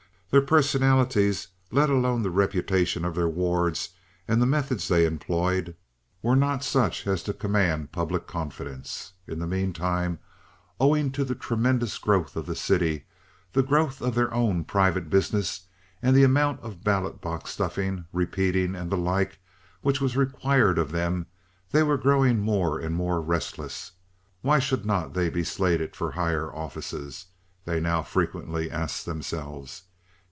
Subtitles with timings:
[0.31, 3.89] Their personalities, let alone the reputation of their wards
[4.29, 5.75] and the methods they employed,
[6.21, 9.11] were not such as to command public confidence.
[9.27, 10.19] In the mean time,
[10.79, 13.07] owing to the tremendous growth of the city,
[13.51, 15.67] the growth of their own private business,
[16.01, 19.37] and the amount of ballot box stuffing, repeating, and the like
[19.81, 21.25] which was required of them,
[21.71, 23.91] they were growing more and more restless.
[24.43, 27.25] Why should not they be slated for higher offices?
[27.65, 29.83] they now frequently asked themselves.